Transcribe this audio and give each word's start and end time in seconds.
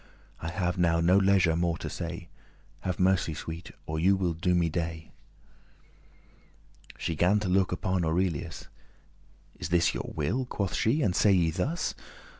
I 0.39 0.49
have 0.49 0.79
now 0.79 0.99
no 0.99 1.15
leisure 1.15 1.55
more 1.55 1.77
to 1.77 1.87
say: 1.87 2.27
Have 2.79 2.99
mercy, 2.99 3.35
sweet, 3.35 3.69
or 3.85 3.99
you 3.99 4.15
will 4.15 4.33
*do 4.33 4.55
me 4.55 4.67
dey."* 4.67 5.11
*cause 5.11 5.11
me 5.11 5.11
to 5.11 5.11
die* 5.11 6.97
She 6.97 7.15
gan 7.15 7.39
to 7.41 7.47
look 7.47 7.71
upon 7.71 8.03
Aurelius; 8.03 8.67
"Is 9.59 9.69
this 9.69 9.93
your 9.93 10.11
will," 10.15 10.45
quoth 10.47 10.73
she, 10.73 11.03
"and 11.03 11.15
say 11.15 11.33
ye 11.33 11.51
thus? 11.51 11.93